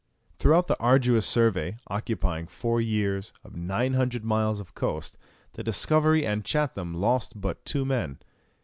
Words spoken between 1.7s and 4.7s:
occupying four years, of 900 miles